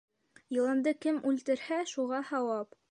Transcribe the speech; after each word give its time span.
Йыланды 0.55 0.95
кем 1.05 1.21
үлтерһә, 1.33 1.81
шуға 1.95 2.25
һауап. 2.33 2.77